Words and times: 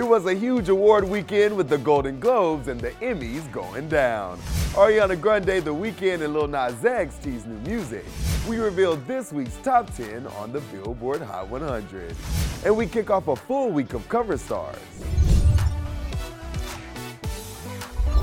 It 0.00 0.08
was 0.08 0.24
a 0.24 0.32
huge 0.32 0.70
award 0.70 1.06
weekend 1.06 1.54
with 1.54 1.68
the 1.68 1.76
Golden 1.76 2.18
Globes 2.20 2.68
and 2.68 2.80
the 2.80 2.92
Emmys 3.02 3.52
going 3.52 3.86
down. 3.90 4.38
Ariana 4.72 5.20
Grande, 5.20 5.62
The 5.62 5.74
Weeknd, 5.74 6.24
and 6.24 6.32
Lil 6.32 6.48
Nas 6.48 6.82
X 6.82 7.18
teased 7.18 7.46
new 7.46 7.70
music. 7.70 8.06
We 8.48 8.56
revealed 8.56 9.06
this 9.06 9.30
week's 9.30 9.56
top 9.58 9.94
10 9.94 10.26
on 10.28 10.52
the 10.52 10.60
Billboard 10.60 11.20
Hot 11.20 11.50
100. 11.50 12.16
And 12.64 12.74
we 12.78 12.86
kick 12.86 13.10
off 13.10 13.28
a 13.28 13.36
full 13.36 13.68
week 13.68 13.92
of 13.92 14.08
cover 14.08 14.38
stars. 14.38 14.78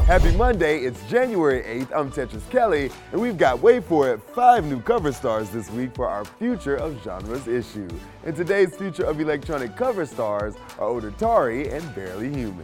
Happy 0.08 0.32
Monday, 0.38 0.86
it's 0.86 1.04
January 1.10 1.62
8th. 1.64 1.92
I'm 1.94 2.10
Tetris 2.10 2.50
Kelly, 2.50 2.90
and 3.12 3.20
we've 3.20 3.38
got, 3.38 3.60
wait 3.60 3.84
for 3.84 4.10
it, 4.10 4.22
five 4.34 4.64
new 4.64 4.80
cover 4.80 5.12
stars 5.12 5.50
this 5.50 5.70
week 5.70 5.94
for 5.94 6.08
our 6.08 6.24
Future 6.24 6.78
of 6.78 6.98
Genres 7.04 7.46
issue. 7.46 7.90
And 8.24 8.34
today's 8.34 8.74
Future 8.74 9.04
of 9.04 9.20
Electronic 9.20 9.76
cover 9.76 10.06
stars 10.06 10.56
are 10.80 10.88
Odetari 10.88 11.74
and 11.74 11.84
6arelyhuman. 11.94 12.64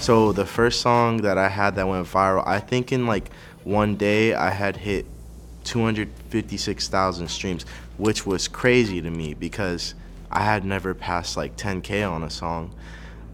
So 0.00 0.32
the 0.32 0.46
first 0.46 0.80
song 0.80 1.18
that 1.18 1.36
I 1.36 1.50
had 1.50 1.74
that 1.74 1.86
went 1.86 2.06
viral, 2.06 2.42
I 2.46 2.58
think 2.58 2.90
in 2.90 3.06
like 3.06 3.30
one 3.64 3.96
day 3.96 4.32
I 4.32 4.48
had 4.48 4.78
hit 4.78 5.04
256,000 5.64 7.28
streams, 7.28 7.66
which 7.98 8.24
was 8.24 8.48
crazy 8.48 9.02
to 9.02 9.10
me 9.10 9.34
because 9.34 9.94
I 10.32 10.42
had 10.42 10.64
never 10.64 10.94
passed 10.94 11.36
like 11.36 11.54
10k 11.54 12.10
on 12.10 12.22
a 12.22 12.30
song. 12.30 12.74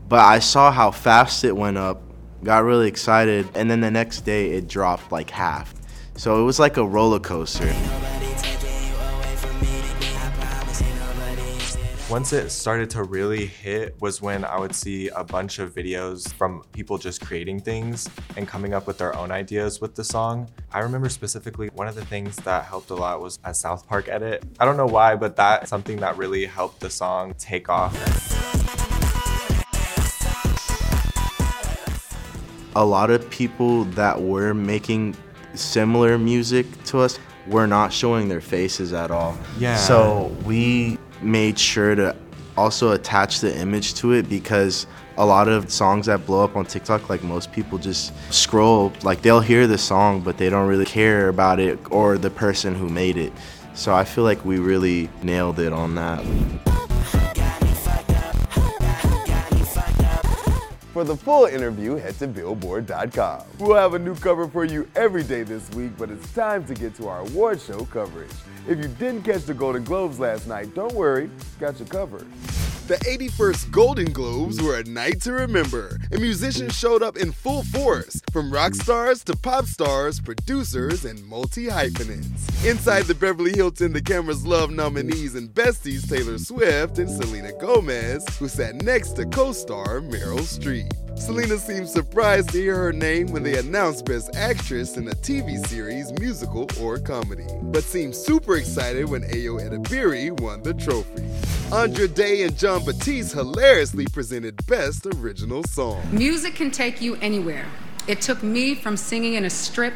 But 0.09 0.25
I 0.25 0.41
saw 0.41 0.73
how 0.73 0.91
fast 0.91 1.45
it 1.45 1.57
went 1.57 1.79
up, 1.79 2.03
got 2.45 2.65
really 2.65 2.89
excited, 2.89 3.49
and 3.55 3.71
then 3.71 3.81
the 3.81 3.91
next 3.91 4.21
day 4.21 4.53
it 4.53 4.69
dropped 4.69 5.11
like 5.11 5.31
half. 5.31 5.75
So 6.17 6.41
it 6.41 6.45
was 6.45 6.61
like 6.61 6.77
a 6.77 6.87
roller 6.87 7.19
coaster. 7.19 7.73
Once 12.11 12.35
it 12.35 12.51
started 12.51 12.91
to 12.91 13.03
really 13.03 13.47
hit 13.47 14.01
was 14.01 14.21
when 14.21 14.45
I 14.45 14.59
would 14.59 14.75
see 14.75 15.09
a 15.09 15.25
bunch 15.25 15.59
of 15.59 15.75
videos 15.75 16.33
from 16.35 16.63
people 16.73 16.99
just 16.99 17.21
creating 17.21 17.61
things 17.61 18.09
and 18.37 18.47
coming 18.47 18.75
up 18.75 18.87
with 18.87 18.99
their 18.99 19.17
own 19.17 19.33
ideas 19.33 19.81
with 19.81 19.95
the 19.97 20.05
song. 20.05 20.49
I 20.71 20.81
remember 20.81 21.09
specifically 21.09 21.71
one 21.75 21.89
of 21.89 21.95
the 21.95 22.05
things 22.05 22.37
that 22.37 22.67
helped 22.67 22.91
a 22.91 22.95
lot 22.95 23.21
was 23.21 23.41
a 23.43 23.55
South 23.55 23.89
Park 23.89 24.09
edit. 24.09 24.45
I 24.61 24.67
don't 24.67 24.77
know 24.77 24.87
why, 24.87 25.17
but 25.17 25.35
that's 25.35 25.71
something 25.71 25.97
that 25.97 26.17
really 26.17 26.45
helped 26.45 26.81
the 26.81 26.91
song 26.91 27.35
take 27.39 27.69
off. 27.69 28.54
A 32.77 32.85
lot 32.85 33.11
of 33.11 33.29
people 33.31 33.85
that 33.85 34.21
were 34.21 34.55
making 34.55 35.17
similar 35.55 36.19
music 36.19 36.67
to 36.85 36.99
us 37.01 37.19
were 37.47 37.67
not 37.67 37.93
showing 37.93 38.29
their 38.29 38.41
faces 38.41 38.93
at 38.93 39.11
all. 39.11 39.37
Yeah. 39.59 39.77
So 39.77 40.35
we 40.45 40.99
made 41.21 41.59
sure 41.59 41.95
to 41.95 42.17
also 42.57 42.93
attach 42.93 43.41
the 43.41 43.57
image 43.59 43.95
to 43.95 44.13
it 44.13 44.29
because 44.29 44.87
a 45.17 45.25
lot 45.25 45.49
of 45.49 45.71
songs 45.71 46.07
that 46.07 46.27
blow 46.27 46.43
up 46.43 46.57
on 46.57 46.65
TikTok, 46.65 47.09
like 47.09 47.23
most 47.23 47.53
people 47.53 47.79
just 47.79 48.13
scroll, 48.33 48.93
like 49.03 49.23
they'll 49.23 49.41
hear 49.41 49.67
the 49.67 49.79
song, 49.79 50.21
but 50.21 50.39
they 50.39 50.51
don't 50.51 50.67
really 50.67 50.85
care 50.85 51.29
about 51.29 51.61
it 51.61 51.79
or 51.91 52.19
the 52.19 52.31
person 52.31 52.75
who 52.75 52.89
made 52.89 53.17
it. 53.17 53.33
So 53.75 53.95
I 53.95 54.05
feel 54.05 54.25
like 54.25 54.45
we 54.45 54.59
really 54.59 55.09
nailed 55.23 55.59
it 55.59 55.73
on 55.73 55.95
that. 55.97 56.25
For 60.95 61.03
the 61.03 61.17
full 61.17 61.47
interview, 61.47 61.97
head 61.97 62.17
to 62.21 62.29
Billboard.com. 62.29 63.43
We'll 63.59 63.75
have 63.75 63.95
a 63.95 63.99
new 63.99 64.15
cover 64.15 64.47
for 64.47 64.65
you 64.65 64.89
every 64.95 65.25
day 65.25 65.43
this 65.43 65.69
week, 65.71 65.91
but 65.99 66.09
it's 66.09 66.33
time 66.35 66.65
to 66.67 66.75
get 66.75 66.95
to 66.99 67.09
our 67.09 67.23
award 67.23 67.61
show 67.61 67.85
coverage. 67.87 68.31
If 68.69 68.79
you 68.79 68.87
didn't 68.87 69.23
catch 69.23 69.43
the 69.43 69.55
Golden 69.55 69.83
Globes 69.83 70.21
last 70.21 70.47
night, 70.47 70.73
don't 70.73 70.95
worry, 70.95 71.31
got 71.59 71.81
you 71.81 71.87
covered. 71.87 72.29
The 72.87 72.97
81st 72.97 73.71
Golden 73.71 74.13
Globes 74.13 74.61
were 74.61 74.77
a 74.77 74.85
night 74.85 75.23
to 75.23 75.33
remember, 75.33 75.97
and 76.11 76.21
musicians 76.21 76.77
showed 76.77 77.03
up 77.03 77.17
in 77.17 77.33
full 77.33 77.63
force, 77.63 78.21
from 78.31 78.53
rock 78.53 78.75
stars 78.75 79.25
to 79.25 79.35
pop 79.35 79.65
stars, 79.65 80.21
producers, 80.21 81.07
and 81.07 81.27
multi 81.27 81.67
hyphenates. 81.71 82.47
Inside 82.63 83.05
the 83.05 83.15
Beverly 83.15 83.53
Hilton, 83.53 83.95
the 83.95 84.03
camera's 84.03 84.47
love 84.47 84.71
nominees 84.71 85.35
and 85.35 85.49
besties 85.49 86.07
Taylor 86.07 86.37
Swift 86.37 86.99
and 86.99 87.09
Selena 87.09 87.53
Gomez, 87.59 88.23
who 88.39 88.49
sat 88.49 88.75
next 88.75 89.13
to 89.13 89.25
co 89.25 89.53
star 89.53 90.03
Meryl 90.03 90.41
Streep. 90.41 91.04
Selena 91.17 91.57
seemed 91.59 91.89
surprised 91.89 92.51
to 92.51 92.59
hear 92.59 92.77
her 92.77 92.93
name 92.93 93.29
when 93.29 93.43
they 93.43 93.57
announced 93.57 94.05
Best 94.05 94.35
Actress 94.35 94.97
in 94.97 95.09
a 95.09 95.13
TV 95.13 95.65
series, 95.67 96.13
musical, 96.19 96.69
or 96.81 96.99
comedy, 96.99 97.47
but 97.63 97.83
seemed 97.85 98.15
super 98.15 98.57
excited 98.57 99.09
when 99.09 99.23
Ayo 99.23 99.61
Edebiri 99.61 100.39
won 100.41 100.63
the 100.63 100.75
trophy. 100.75 101.25
Andra 101.73 102.09
Day 102.09 102.43
and 102.43 102.57
Jon 102.57 102.85
Batiste 102.85 103.33
hilariously 103.33 104.07
presented 104.13 104.55
Best 104.67 105.07
Original 105.07 105.63
Song. 105.65 106.03
Music 106.13 106.55
can 106.55 106.71
take 106.71 107.01
you 107.01 107.17
anywhere. 107.17 107.67
It 108.07 108.21
took 108.21 108.43
me 108.43 108.75
from 108.75 108.97
singing 108.97 109.35
in 109.35 109.45
a 109.45 109.51
strip 109.51 109.95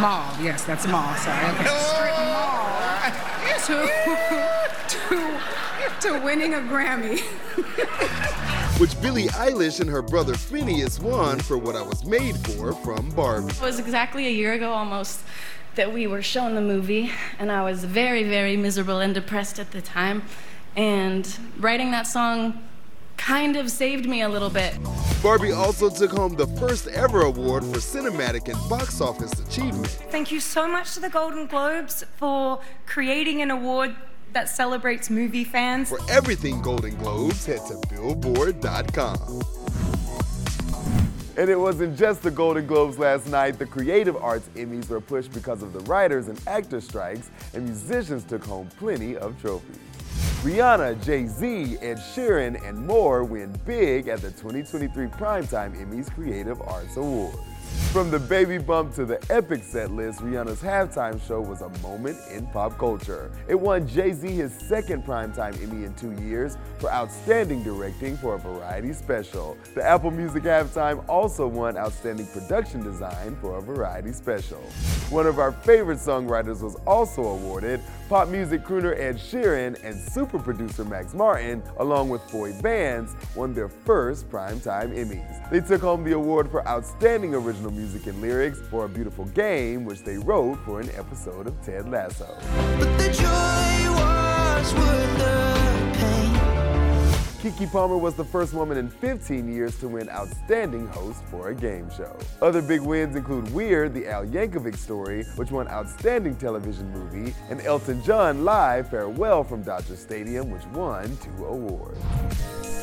mall. 0.00 0.32
Yes, 0.40 0.64
that's 0.64 0.86
mall. 0.86 1.14
Sorry. 1.16 1.44
Okay. 1.54 1.64
Strip 3.58 4.30
mall. 4.30 4.37
To, 6.00 6.08
to, 6.08 6.18
to 6.18 6.24
winning 6.24 6.54
a 6.54 6.58
Grammy. 6.58 7.20
which 8.78 9.00
Billie 9.02 9.26
Eilish 9.28 9.80
and 9.80 9.90
her 9.90 10.02
brother 10.02 10.34
Finneas 10.34 11.00
won 11.00 11.40
for 11.40 11.58
What 11.58 11.74
I 11.74 11.82
Was 11.82 12.04
Made 12.04 12.36
For 12.36 12.72
from 12.72 13.10
Barbie. 13.10 13.50
It 13.50 13.60
was 13.60 13.80
exactly 13.80 14.28
a 14.28 14.30
year 14.30 14.52
ago 14.52 14.72
almost 14.72 15.20
that 15.74 15.92
we 15.92 16.06
were 16.06 16.22
shown 16.22 16.54
the 16.54 16.60
movie, 16.60 17.10
and 17.40 17.50
I 17.50 17.64
was 17.64 17.84
very, 17.84 18.22
very 18.22 18.56
miserable 18.56 19.00
and 19.00 19.12
depressed 19.12 19.58
at 19.58 19.72
the 19.72 19.82
time. 19.82 20.22
And 20.76 21.28
writing 21.58 21.90
that 21.90 22.06
song 22.06 22.62
kind 23.16 23.56
of 23.56 23.68
saved 23.68 24.08
me 24.08 24.22
a 24.22 24.28
little 24.28 24.50
bit. 24.50 24.78
Barbie 25.20 25.50
also 25.50 25.90
took 25.90 26.12
home 26.12 26.36
the 26.36 26.46
first 26.46 26.86
ever 26.86 27.22
award 27.22 27.64
for 27.64 27.78
cinematic 27.78 28.48
and 28.48 28.68
box 28.70 29.00
office 29.00 29.32
achievement. 29.40 29.88
Thank 29.88 30.30
you 30.30 30.38
so 30.38 30.68
much 30.68 30.94
to 30.94 31.00
the 31.00 31.10
Golden 31.10 31.46
Globes 31.46 32.04
for 32.16 32.60
creating 32.86 33.42
an 33.42 33.50
award 33.50 33.96
that 34.32 34.48
celebrates 34.48 35.10
movie 35.10 35.44
fans. 35.44 35.88
For 35.88 36.00
everything 36.10 36.60
Golden 36.62 36.96
Globes, 36.96 37.46
head 37.46 37.60
to 37.68 37.80
Billboard.com. 37.88 39.42
And 41.36 41.48
it 41.48 41.58
wasn't 41.58 41.96
just 41.96 42.22
the 42.22 42.32
Golden 42.32 42.66
Globes 42.66 42.98
last 42.98 43.28
night. 43.28 43.60
The 43.60 43.66
Creative 43.66 44.16
Arts 44.16 44.48
Emmys 44.56 44.88
were 44.88 45.00
pushed 45.00 45.32
because 45.32 45.62
of 45.62 45.72
the 45.72 45.80
writers 45.80 46.26
and 46.26 46.40
actor 46.48 46.80
strikes, 46.80 47.30
and 47.54 47.64
musicians 47.64 48.24
took 48.24 48.44
home 48.44 48.68
plenty 48.78 49.16
of 49.16 49.40
trophies. 49.40 49.78
Rihanna, 50.42 51.02
Jay 51.04 51.26
Z, 51.26 51.78
Ed 51.80 51.98
Sheeran, 51.98 52.64
and 52.68 52.86
more 52.86 53.24
win 53.24 53.56
big 53.66 54.08
at 54.08 54.20
the 54.20 54.30
2023 54.30 55.06
Primetime 55.08 55.76
Emmys 55.76 56.12
Creative 56.12 56.60
Arts 56.62 56.96
Awards. 56.96 57.38
From 57.92 58.10
the 58.10 58.18
baby 58.18 58.58
bump 58.58 58.94
to 58.96 59.06
the 59.06 59.18
epic 59.32 59.64
set 59.64 59.90
list, 59.90 60.20
Rihanna's 60.20 60.60
halftime 60.60 61.26
show 61.26 61.40
was 61.40 61.62
a 61.62 61.70
moment 61.80 62.18
in 62.30 62.46
pop 62.48 62.76
culture. 62.78 63.30
It 63.48 63.54
won 63.54 63.88
Jay 63.88 64.12
Z 64.12 64.28
his 64.28 64.52
second 64.52 65.06
Primetime 65.06 65.60
Emmy 65.62 65.84
in 65.84 65.94
two 65.94 66.12
years 66.22 66.58
for 66.78 66.92
Outstanding 66.92 67.62
Directing 67.62 68.16
for 68.18 68.34
a 68.34 68.38
Variety 68.38 68.92
Special. 68.92 69.56
The 69.74 69.82
Apple 69.82 70.10
Music 70.10 70.42
halftime 70.42 71.02
also 71.08 71.46
won 71.46 71.78
Outstanding 71.78 72.26
Production 72.26 72.84
Design 72.84 73.36
for 73.40 73.56
a 73.56 73.62
Variety 73.62 74.12
Special. 74.12 74.60
One 75.08 75.26
of 75.26 75.38
our 75.38 75.52
favorite 75.52 75.98
songwriters 75.98 76.62
was 76.62 76.76
also 76.86 77.22
awarded 77.22 77.80
Pop 78.08 78.28
music 78.28 78.64
crooner 78.64 78.98
Ed 78.98 79.16
Sheeran 79.16 79.78
and 79.84 79.94
super 79.94 80.38
producer 80.38 80.82
Max 80.82 81.12
Martin, 81.12 81.62
along 81.76 82.08
with 82.08 82.22
Foy 82.30 82.52
Vance, 82.54 83.14
won 83.36 83.52
their 83.52 83.68
first 83.68 84.30
Primetime 84.30 84.96
Emmys. 84.96 85.50
They 85.50 85.60
took 85.60 85.82
home 85.82 86.04
the 86.04 86.12
award 86.12 86.50
for 86.50 86.66
Outstanding 86.66 87.34
Original 87.34 87.57
Music 87.66 88.06
and 88.06 88.20
Lyrics 88.20 88.60
for 88.70 88.84
A 88.84 88.88
Beautiful 88.88 89.24
Game, 89.26 89.84
which 89.84 90.02
they 90.02 90.16
wrote 90.18 90.58
for 90.64 90.80
an 90.80 90.90
episode 90.96 91.46
of 91.46 91.60
Ted 91.62 91.88
Lasso. 91.88 92.26
Keke 97.42 97.70
Palmer 97.70 97.96
was 97.96 98.14
the 98.14 98.24
first 98.24 98.52
woman 98.52 98.76
in 98.78 98.88
15 98.88 99.52
years 99.52 99.78
to 99.80 99.88
win 99.88 100.08
Outstanding 100.10 100.86
Host 100.88 101.22
for 101.24 101.48
a 101.48 101.54
game 101.54 101.88
show. 101.96 102.16
Other 102.42 102.60
big 102.62 102.80
wins 102.80 103.16
include 103.16 103.52
Weird, 103.52 103.94
the 103.94 104.06
Al 104.06 104.26
Yankovic 104.26 104.76
story, 104.76 105.24
which 105.36 105.50
won 105.50 105.66
Outstanding 105.68 106.36
Television 106.36 106.90
Movie, 106.92 107.34
and 107.48 107.60
Elton 107.62 108.02
John 108.02 108.44
Live 108.44 108.90
Farewell 108.90 109.44
from 109.44 109.62
Dodger 109.62 109.96
Stadium, 109.96 110.50
which 110.50 110.64
won 110.74 111.16
two 111.18 111.44
awards. 111.46 112.77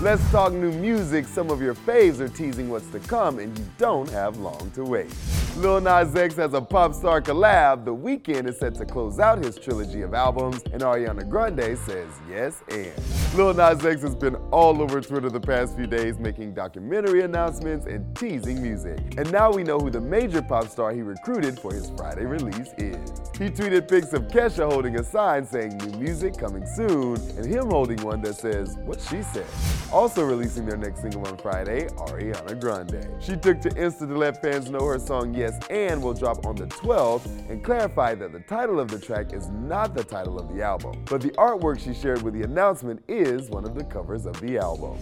Let's 0.00 0.30
talk 0.30 0.52
new 0.52 0.70
music. 0.70 1.26
Some 1.26 1.50
of 1.50 1.60
your 1.60 1.74
faves 1.74 2.20
are 2.20 2.28
teasing 2.28 2.68
what's 2.68 2.86
to 2.90 3.00
come, 3.00 3.40
and 3.40 3.58
you 3.58 3.64
don't 3.78 4.08
have 4.10 4.36
long 4.36 4.70
to 4.76 4.84
wait. 4.84 5.12
Lil 5.56 5.80
Nas 5.80 6.14
X 6.14 6.36
has 6.36 6.54
a 6.54 6.60
pop 6.60 6.94
star 6.94 7.20
collab. 7.20 7.84
The 7.84 7.92
Weeknd 7.92 8.46
is 8.46 8.60
set 8.60 8.76
to 8.76 8.86
close 8.86 9.18
out 9.18 9.42
his 9.42 9.58
trilogy 9.58 10.02
of 10.02 10.14
albums, 10.14 10.62
and 10.72 10.82
Ariana 10.82 11.28
Grande 11.28 11.76
says 11.76 12.08
yes 12.30 12.62
and. 12.70 12.92
Lil 13.36 13.54
Nas 13.54 13.84
X 13.84 14.02
has 14.02 14.14
been 14.14 14.36
all 14.52 14.80
over 14.80 15.00
Twitter 15.00 15.30
the 15.30 15.40
past 15.40 15.74
few 15.74 15.88
days 15.88 16.20
making 16.20 16.54
documentary 16.54 17.22
announcements 17.22 17.86
and 17.86 18.16
teasing 18.16 18.62
music. 18.62 19.00
And 19.18 19.32
now 19.32 19.50
we 19.50 19.64
know 19.64 19.80
who 19.80 19.90
the 19.90 20.00
major 20.00 20.42
pop 20.42 20.68
star 20.68 20.92
he 20.92 21.02
recruited 21.02 21.58
for 21.58 21.74
his 21.74 21.90
Friday 21.96 22.24
release 22.24 22.72
is. 22.78 23.20
He 23.36 23.50
tweeted 23.50 23.88
pics 23.88 24.12
of 24.12 24.28
Kesha 24.28 24.70
holding 24.70 25.00
a 25.00 25.02
sign 25.02 25.44
saying 25.44 25.76
new 25.78 25.98
music 25.98 26.38
coming 26.38 26.66
soon, 26.66 27.16
and 27.36 27.44
him 27.44 27.70
holding 27.70 28.00
one 28.02 28.22
that 28.22 28.36
says 28.36 28.76
what 28.84 29.00
she 29.00 29.22
said. 29.22 29.46
Also 29.90 30.22
releasing 30.22 30.66
their 30.66 30.76
next 30.76 31.00
single 31.00 31.26
on 31.26 31.36
Friday, 31.38 31.86
Ariana 31.96 32.60
Grande. 32.60 33.08
She 33.22 33.36
took 33.36 33.58
to 33.62 33.70
Insta 33.70 34.06
to 34.06 34.18
let 34.18 34.42
fans 34.42 34.70
know 34.70 34.84
her 34.84 34.98
song 34.98 35.32
Yes 35.32 35.58
and 35.70 36.02
will 36.02 36.12
drop 36.12 36.44
on 36.44 36.56
the 36.56 36.66
12th 36.66 37.48
and 37.48 37.64
clarified 37.64 38.18
that 38.20 38.32
the 38.32 38.40
title 38.40 38.80
of 38.80 38.88
the 38.88 38.98
track 38.98 39.32
is 39.32 39.48
not 39.48 39.94
the 39.94 40.04
title 40.04 40.38
of 40.38 40.54
the 40.54 40.62
album, 40.62 41.02
but 41.06 41.22
the 41.22 41.30
artwork 41.30 41.80
she 41.80 41.94
shared 41.94 42.20
with 42.20 42.34
the 42.34 42.42
announcement 42.42 43.02
is 43.08 43.48
one 43.48 43.64
of 43.64 43.74
the 43.74 43.84
covers 43.84 44.26
of 44.26 44.38
the 44.40 44.58
album. 44.58 44.98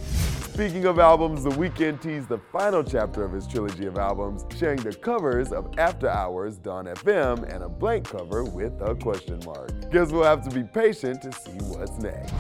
Speaking 0.52 0.86
of 0.86 1.00
albums, 1.00 1.42
The 1.42 1.50
Weeknd 1.50 2.00
teased 2.00 2.28
the 2.28 2.38
final 2.52 2.82
chapter 2.84 3.24
of 3.24 3.32
his 3.32 3.46
trilogy 3.46 3.86
of 3.86 3.98
albums, 3.98 4.46
sharing 4.56 4.78
the 4.78 4.94
covers 4.94 5.52
of 5.52 5.68
After 5.78 6.08
Hours, 6.08 6.58
Dawn 6.58 6.86
FM, 6.86 7.42
and 7.52 7.64
a 7.64 7.68
blank 7.68 8.08
cover 8.08 8.44
with 8.44 8.72
a 8.80 8.94
question 8.94 9.40
mark. 9.44 9.90
Guess 9.90 10.12
we'll 10.12 10.22
have 10.22 10.48
to 10.48 10.54
be 10.54 10.62
patient 10.62 11.20
to 11.22 11.32
see 11.32 11.58
what's 11.58 11.98
next. 11.98 12.32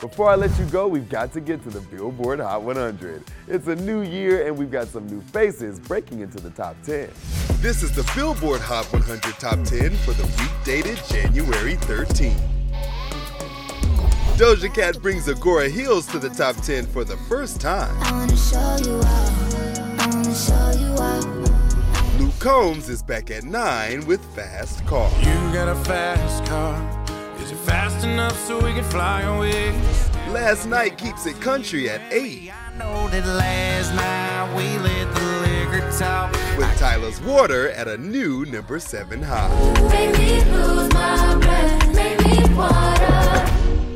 Before 0.00 0.28
I 0.28 0.34
let 0.34 0.56
you 0.58 0.64
go, 0.66 0.86
we've 0.86 1.08
got 1.08 1.32
to 1.32 1.40
get 1.40 1.62
to 1.62 1.70
the 1.70 1.80
Billboard 1.80 2.40
Hot 2.40 2.62
100. 2.62 3.24
It's 3.48 3.66
a 3.68 3.76
new 3.76 4.02
year 4.02 4.46
and 4.46 4.56
we've 4.56 4.70
got 4.70 4.88
some 4.88 5.06
new 5.06 5.20
faces 5.20 5.78
breaking 5.80 6.20
into 6.20 6.38
the 6.40 6.50
top 6.50 6.76
10. 6.84 7.08
This 7.60 7.82
is 7.82 7.92
the 7.92 8.10
Billboard 8.14 8.60
Hot 8.60 8.84
100 8.92 9.22
Top 9.38 9.62
10 9.64 9.90
for 9.98 10.12
the 10.12 10.24
week 10.24 10.52
dated 10.64 11.00
January 11.08 11.76
13. 11.76 12.36
Doja 14.36 14.74
Cat 14.74 15.00
brings 15.00 15.28
Agora 15.28 15.68
Hills 15.68 16.06
to 16.08 16.18
the 16.18 16.30
top 16.30 16.56
10 16.56 16.86
for 16.86 17.04
the 17.04 17.16
first 17.28 17.60
time. 17.60 17.96
I'm 18.02 18.26
gonna 18.26 18.36
show 18.36 18.76
you 18.84 19.00
how. 19.02 19.44
Luke 22.18 22.38
Combs 22.38 22.88
is 22.88 23.02
back 23.02 23.30
at 23.30 23.44
9 23.44 24.06
with 24.06 24.24
Fast 24.34 24.84
Car. 24.86 25.10
You 25.20 25.52
got 25.52 25.68
a 25.68 25.76
fast 25.84 26.44
car. 26.46 27.03
Is 27.40 27.50
it 27.50 27.56
fast 27.56 28.04
enough 28.04 28.38
so 28.46 28.56
we 28.62 28.72
can 28.72 28.84
fly 28.84 29.22
away? 29.22 29.72
Last 30.30 30.66
night 30.66 30.96
keeps 30.98 31.26
it 31.26 31.40
country 31.40 31.88
at 31.90 32.00
8. 32.12 32.50
I 32.50 32.76
know 32.76 33.08
that 33.08 33.26
last 33.26 33.94
night 33.94 34.54
we 34.56 34.78
let 34.78 35.14
the 35.14 35.20
liquor 35.42 35.90
talk. 35.98 36.32
With 36.58 36.78
Tyla's 36.78 37.20
Water 37.20 37.70
at 37.70 37.88
a 37.88 37.98
new 37.98 38.44
number 38.46 38.78
7 38.78 39.22
high. 39.22 39.50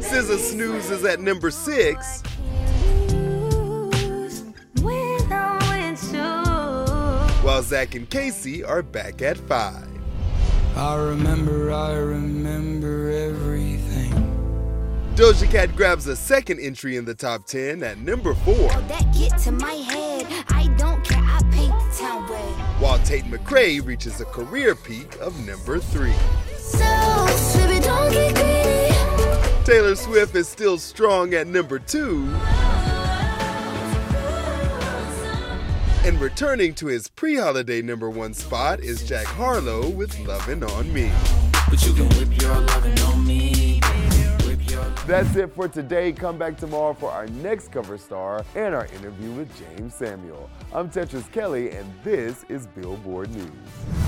SZA 0.01 0.39
Snooze 0.39 0.91
is 0.91 1.05
at 1.05 1.21
number 1.21 1.51
6. 1.51 2.23
While 7.43 7.63
Zach 7.63 7.95
and 7.95 8.09
Kacey 8.11 8.63
are 8.69 8.83
back 8.83 9.23
at 9.23 9.39
5. 9.39 9.98
I 10.79 10.95
remember, 10.95 11.73
I 11.73 11.95
remember 11.95 13.11
everything. 13.11 14.13
Doja 15.17 15.51
Cat 15.51 15.75
grabs 15.75 16.07
a 16.07 16.15
second 16.15 16.61
entry 16.61 16.97
in 16.97 17.05
the 17.05 17.17
top 17.17 17.47
10 17.47 17.83
at 17.83 17.99
number 17.99 18.33
4. 18.33 18.55
That 18.55 19.13
get 19.13 19.37
to 19.39 19.51
my 19.51 19.73
head. 19.73 20.29
I 20.51 20.69
don't 20.79 21.03
care, 21.05 21.19
I 21.21 21.41
paint 21.51 21.73
the 21.73 21.97
town 21.99 22.31
red. 22.31 22.81
While 22.81 23.01
Tate 23.01 23.25
McRae 23.25 23.85
reaches 23.85 24.21
a 24.21 24.25
career 24.27 24.77
peak 24.77 25.17
of 25.17 25.37
number 25.45 25.81
3. 25.81 26.13
So, 26.57 26.79
baby, 27.59 27.81
don't 27.85 28.13
get. 28.13 29.67
Taylor 29.67 29.97
Swift 29.97 30.37
is 30.37 30.47
still 30.47 30.79
strong 30.79 31.35
at 31.35 31.49
number 31.49 31.81
2. 31.81 32.25
And 36.05 36.21
returning 36.21 36.75
to 36.75 36.87
his 36.87 37.09
pre-holiday 37.09 37.83
number 37.83 38.09
one 38.09 38.33
spot 38.33 38.81
is 38.81 39.07
Jack 39.07 39.27
Harlow 39.27 39.89
with 39.89 40.19
Lovin' 40.21 40.63
On 40.63 40.93
Me. 40.93 41.11
But 41.69 41.85
you 41.85 41.93
can 41.93 42.09
whip 42.11 42.41
your 42.41 42.61
lovin' 42.61 42.99
on 43.01 43.27
me. 43.27 43.81
That's 45.07 45.37
it 45.37 45.55
for 45.55 45.69
today. 45.69 46.13
Come 46.13 46.39
back 46.39 46.57
tomorrow 46.57 46.95
for 46.95 47.11
our 47.11 47.27
next 47.27 47.73
cover 47.73 47.99
star 47.99 48.45
and 48.55 48.75
our 48.75 48.87
interview 48.87 49.33
with 49.33 49.51
James 49.59 49.95
Samuel. 49.95 50.49
I'm 50.73 50.89
Tetris 50.91 51.31
Kelly, 51.33 51.71
and 51.73 51.91
this 52.05 52.45
is 52.49 52.67
Billboard 52.67 53.31
News. 53.31 54.08